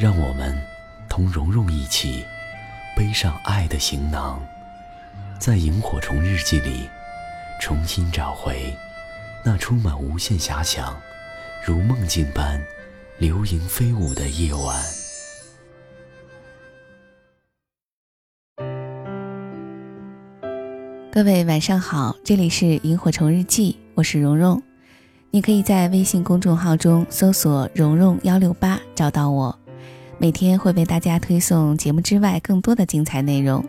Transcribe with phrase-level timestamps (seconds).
[0.00, 0.58] 让我们
[1.10, 2.24] 同蓉蓉一起
[2.96, 4.40] 背上爱的行囊，
[5.38, 6.88] 在萤火虫日记里
[7.60, 8.74] 重新找回
[9.44, 10.98] 那充满无限遐想、
[11.62, 12.58] 如梦境般
[13.18, 14.82] 流萤飞舞的夜晚。
[21.12, 24.62] 各位晚上好，这里是萤火虫日记，我是蓉蓉。
[25.32, 29.59] 你可以在微信公众号中搜索“蓉蓉幺六八”找到我。
[30.22, 33.64] 每天会为大家推送节目之外更多的精彩内容，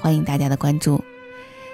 [0.00, 1.02] 欢迎大家的关注。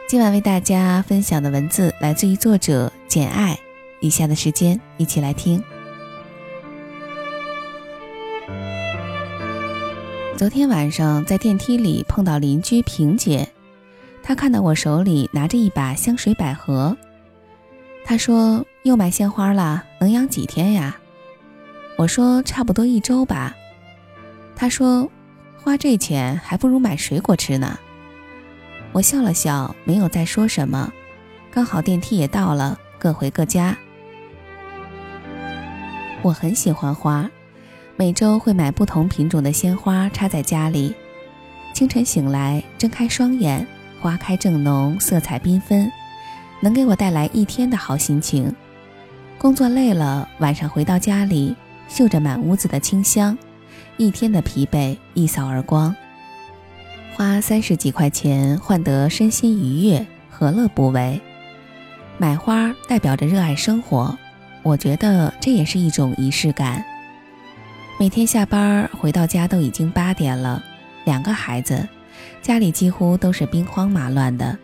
[0.08, 3.58] 今晚为大家分享的文字来自于作者简爱。
[4.00, 5.62] 以下的时间一起来听。
[10.38, 13.46] 昨天晚上在电梯里碰到邻居萍姐，
[14.22, 16.96] 她看到我手里拿着一把香水百合，
[18.06, 20.96] 她说又买鲜花了，能养几天呀？
[21.98, 23.54] 我说差不多一周吧。
[24.56, 25.10] 他说
[25.62, 27.78] ：“花这钱还不如买水果吃呢。”
[28.92, 30.92] 我笑了笑，没有再说什么。
[31.50, 33.76] 刚好电梯也到了，各回各家。
[36.22, 37.28] 我很喜欢花，
[37.96, 40.94] 每周会买不同品种的鲜花插在家里。
[41.72, 43.66] 清晨醒来，睁开双眼，
[44.00, 45.90] 花开正浓，色彩缤纷，
[46.60, 48.54] 能给我带来一天的好心情。
[49.38, 51.54] 工作累了，晚上回到家里，
[51.88, 53.36] 嗅着满屋子的清香。
[53.96, 55.94] 一天的疲惫一扫而光，
[57.14, 61.20] 花三十几块钱换得身心愉悦，何乐不为？
[62.18, 64.16] 买花代表着热爱生活，
[64.62, 66.84] 我觉得这也是一种仪式感。
[68.00, 70.60] 每天下班回到家都已经八点了，
[71.04, 71.88] 两个孩子，
[72.42, 74.58] 家里几乎都是兵荒马乱的。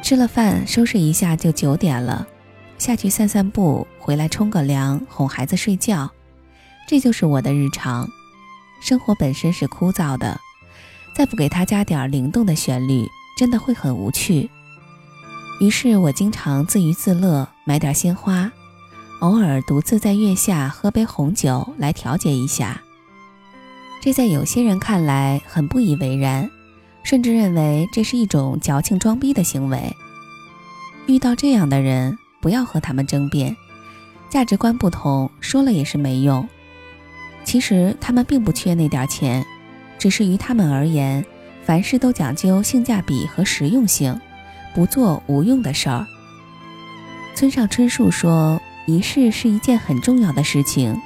[0.00, 2.24] 吃了饭收拾一下就九点了，
[2.78, 6.08] 下去散散步，回来冲个凉，哄孩子睡觉，
[6.86, 8.08] 这就是我的日常。
[8.84, 10.38] 生活本身是枯燥的，
[11.16, 14.50] 再不给它加点灵动的旋律，真的会很无趣。
[15.58, 18.52] 于是我经常自娱自乐，买点鲜花，
[19.20, 22.82] 偶尔独自在月下喝杯红酒来调节一下。
[24.02, 26.50] 这在有些人看来很不以为然，
[27.02, 29.96] 甚至认为这是一种矫情装逼的行为。
[31.06, 33.56] 遇到这样的人，不要和他们争辩，
[34.28, 36.46] 价值观不同，说了也是没用。
[37.44, 39.44] 其实他们并不缺那点钱，
[39.98, 41.24] 只是于他们而言，
[41.62, 44.18] 凡事都讲究性价比和实用性，
[44.74, 46.06] 不做无用的事儿。
[47.36, 51.00] 村上春树说：“仪式是一件很重要的事情，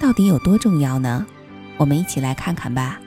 [0.00, 1.26] 到底有多重要呢？
[1.76, 3.00] 我们一起来看看吧。”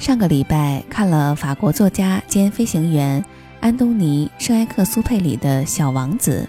[0.00, 3.24] 上个礼拜看了法国作家兼飞行员
[3.60, 6.48] 安东尼·圣埃克苏佩里的《小王子》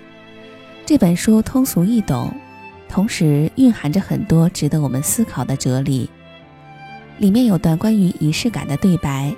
[0.85, 2.33] 这本书，通俗易懂。
[2.89, 6.09] 同时蕴含着很多值得我们思考的哲理。
[7.17, 9.33] 里面有段关于仪式感的对白。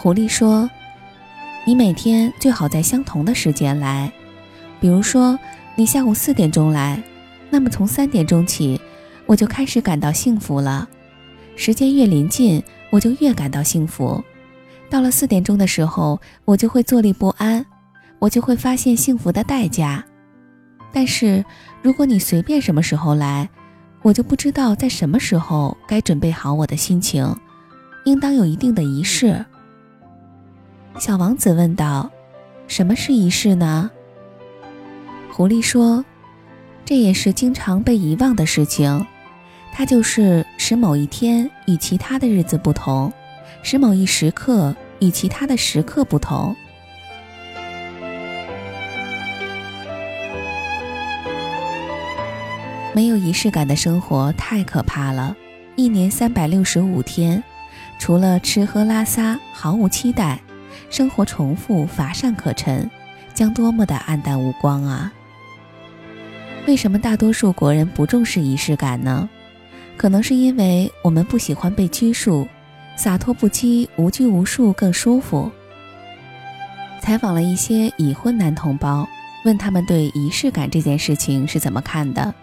[0.00, 0.68] 狐狸说
[1.64, 4.10] ：“你每天最好在相同的时间来，
[4.80, 5.38] 比如说
[5.76, 7.00] 你下午四点钟来，
[7.50, 8.80] 那么从三点钟起，
[9.26, 10.88] 我就开始感到幸福了。
[11.54, 14.22] 时间越临近，我就越感到幸福。
[14.88, 17.64] 到了四点钟的时候，我就会坐立不安，
[18.18, 20.04] 我就会发现幸福的代价。”
[20.92, 21.44] 但是，
[21.82, 23.48] 如果你随便什么时候来，
[24.02, 27.36] 我就不知道在什么时候该准备好我的心情，
[28.04, 29.44] 应当有一定的仪式。
[30.98, 32.10] 小王子问道
[32.66, 33.90] ：“什么是仪式呢？”
[35.32, 36.04] 狐狸说
[36.84, 39.06] ：“这也是经常被遗忘的事情，
[39.72, 43.12] 它就是使某一天与其他的日子不同，
[43.62, 46.54] 使某一时刻与其他的时刻不同。”
[52.92, 55.36] 没有仪式感的生活太可怕了，
[55.76, 57.42] 一年三百六十五天，
[58.00, 60.40] 除了吃喝拉撒毫无期待，
[60.90, 62.90] 生活重复乏善可陈，
[63.32, 65.12] 将多么的黯淡无光啊！
[66.66, 69.28] 为什么大多数国人不重视仪式感呢？
[69.96, 72.48] 可能是因为我们不喜欢被拘束，
[72.96, 75.50] 洒脱不羁、无拘无束更舒服。
[77.00, 79.08] 采访了一些已婚男同胞，
[79.44, 82.34] 问他们对仪式感这件事情是怎么看的。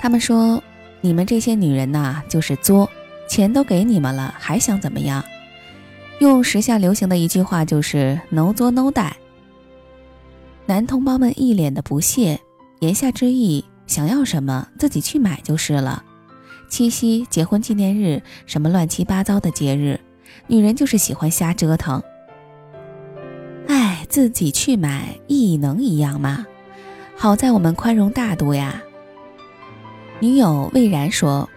[0.00, 0.62] 他们说
[1.00, 2.88] ：“你们这些女人呐，就是作，
[3.28, 5.24] 钱都给你们了，还想怎么样？”
[6.20, 9.16] 用时下流行的一句话就是 “no 作 no 带”。
[10.66, 12.38] 男同胞们一脸的不屑，
[12.80, 16.04] 言下之意，想要什么自己去买就是了。
[16.68, 19.98] 七夕、结婚纪念日，什么乱七八糟的节日，
[20.46, 22.02] 女人就是喜欢瞎折腾。
[23.66, 26.46] 哎，自己去买，意义能一样吗？
[27.16, 28.82] 好在我们宽容大度呀。
[30.20, 31.48] 女友魏然说：“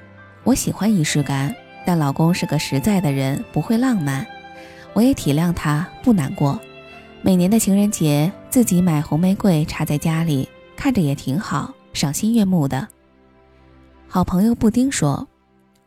[0.46, 1.52] 我喜欢仪式感，
[1.84, 4.24] 但老公是个实在的人，不会浪漫。
[4.94, 6.60] 我也体谅他，不难过。
[7.24, 12.88] 每年的情人节，自己买红玫瑰插在家里，看着也挺好，赏心悦目的。”
[14.08, 15.28] 好朋友布丁说：“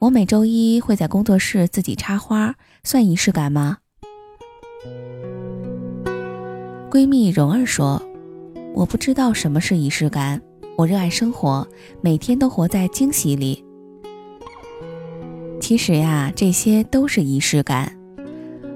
[0.01, 3.79] 我每周一会在工作室自己插花，算仪式感吗？”
[6.91, 8.03] 闺蜜蓉儿说
[8.75, 10.43] ：“我不知道什么是仪式感，
[10.77, 11.67] 我热爱生活，
[12.01, 13.65] 每天都活在惊喜里。
[15.61, 17.97] 其实呀，这些都是仪式感。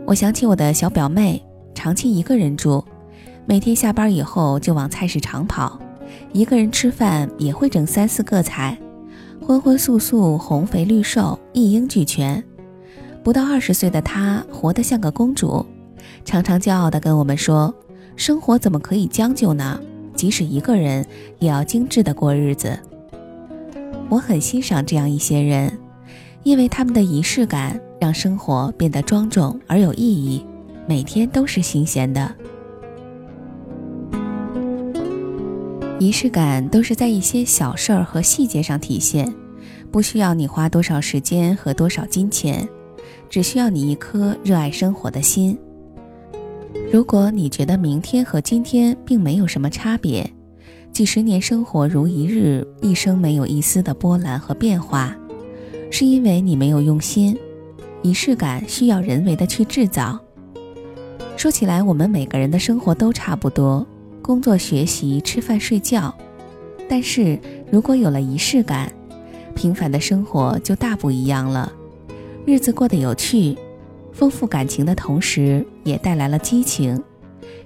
[0.06, 1.42] 我想起我的小表妹，
[1.74, 2.84] 长期一个人住，
[3.46, 5.80] 每天下班以后就往菜市场跑，
[6.32, 8.78] 一个人吃饭也会整三四个菜。”
[9.42, 12.42] 荤荤素素，红肥绿瘦，一应俱全。
[13.24, 15.66] 不到二十岁的她，活得像个公主，
[16.24, 17.74] 常常骄傲地跟我们说
[18.14, 19.80] ：“生活怎么可以将就呢？
[20.18, 21.06] 即使一个人，
[21.38, 22.76] 也要精致的过日子。”
[24.10, 25.70] 我很欣赏这样一些人，
[26.42, 30.44] 因为他们的仪式感让生活变得庄重而有意义，
[30.88, 32.34] 每天都是新鲜的。
[36.00, 39.32] 仪式感都是在一些小事儿和细节上体现，
[39.92, 42.68] 不需要你花多少时间和多少金钱，
[43.28, 45.58] 只需要你一颗热爱生活的心。
[46.90, 50.28] 如果你觉得明天和今天并没有什么差别，
[50.90, 55.14] 几十年生活如一日，一生没有一丝的波澜和变化，
[55.90, 57.36] 是因为你没有用心。
[58.00, 60.18] 仪式感需要人为的去制造。
[61.36, 63.86] 说起来，我们每个人的生活都差不多。
[64.22, 66.14] 工作、学习、吃饭、睡觉，
[66.88, 67.38] 但是
[67.70, 68.90] 如果有了仪式感，
[69.54, 71.70] 平凡的生活就大不一样了。
[72.46, 73.54] 日子过得有趣，
[74.18, 77.00] 丰富感情的同时，也带来了激情。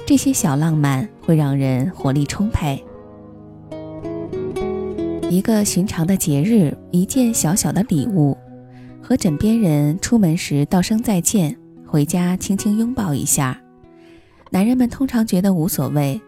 [0.05, 2.85] 这些小浪漫会让人活力充沛。
[5.31, 8.37] 一个寻常的节日，一件小小的礼物，
[9.03, 11.57] 和枕边人出门时道声再见，
[11.87, 13.59] 回家轻轻拥抱一下。
[14.51, 16.21] 男人们通常觉得无所谓。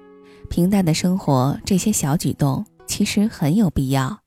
[0.49, 4.21] 平淡的生活，这些小举动其实很有必要。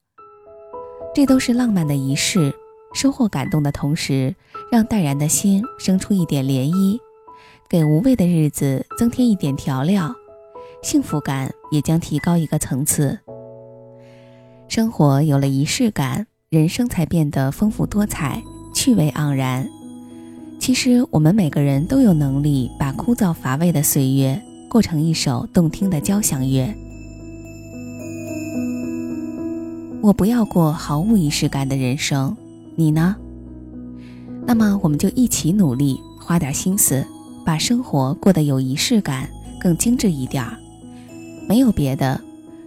[1.16, 2.54] 这都是浪漫的仪式，
[2.94, 4.36] 收获感动的同时，
[4.72, 7.00] 让淡然的心生出一点涟漪，
[7.70, 10.14] 给无味的日子增添一点调料，
[10.82, 13.20] 幸福感也将提高一个层次。
[14.68, 18.44] 生活有了仪式感，人生才变得丰富多彩、
[18.74, 19.68] 趣味盎然。
[20.60, 24.42] 其实，我们每个人都有能力把枯燥乏味的岁月。
[24.70, 26.68] 过成一首动听的交响乐。
[30.02, 32.36] 我不要过毫无仪式感的人生，
[32.76, 33.16] 你呢？
[34.48, 37.06] 那么我们就一起努力，花点心思，
[37.46, 39.30] 把生活过得有仪式感，
[39.60, 40.58] 更精致一点儿。
[41.50, 42.20] 没有别的，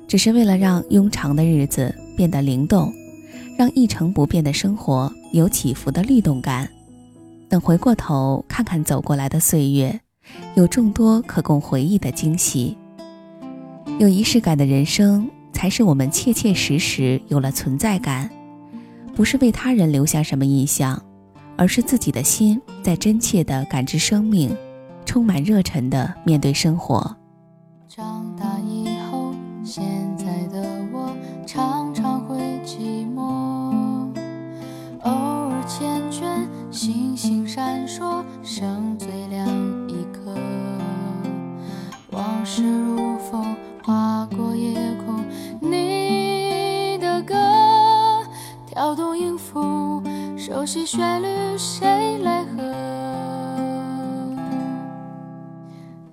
[0.06, 2.92] 只是为了让庸长的日子变得灵动，
[3.56, 6.68] 让一成不变的生活有起伏的律动感。
[7.48, 9.98] 等回过头看看走过来的岁月。
[10.54, 12.76] 有众多可供回忆的惊喜，
[13.98, 18.30] 有仪式感的人生，才是我们切切实实有了存在感。
[19.16, 21.02] 不是为他人留下什么印象，
[21.60, 24.56] 而是自己的心在真切的感知生命，
[25.04, 27.14] 充满热忱的面对生活。
[50.72, 52.62] 悉旋律，谁来和？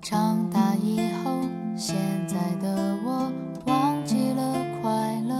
[0.02, 1.30] 长大以后，
[1.76, 1.96] 现
[2.26, 3.30] 在的我
[3.66, 4.42] 忘记了
[4.82, 4.90] 快
[5.28, 5.38] 乐，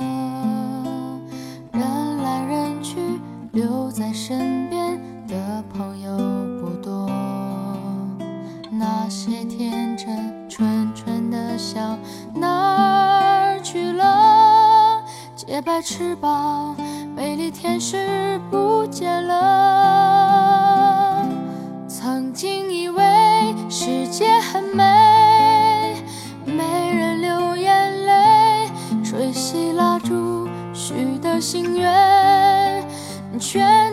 [1.72, 3.00] 人来人去，
[3.50, 4.96] 留在身边
[5.26, 6.16] 的朋友
[6.60, 7.10] 不多，
[8.70, 10.48] 那些天真。
[10.48, 11.98] 纯纯的笑
[12.32, 15.02] 哪儿去了？
[15.34, 16.76] 洁白翅膀，
[17.18, 20.46] 美丽天使不见了
[21.88, 23.02] 曾经以为
[23.68, 25.96] 世界很美
[26.44, 26.62] 没
[26.94, 28.70] 人流眼泪
[29.02, 32.86] 吹熄蜡烛许的心愿
[33.40, 33.87] 全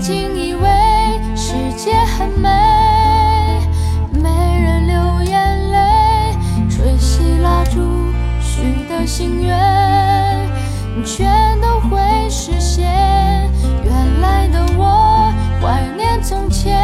[0.00, 2.48] 曾经以为世界很美
[4.10, 6.34] 没人流眼泪
[6.70, 7.80] 吹熄蜡烛
[8.40, 9.54] 许的心愿
[11.04, 12.82] 全都会实现
[13.84, 15.30] 原来的我
[15.60, 16.79] 怀念从前。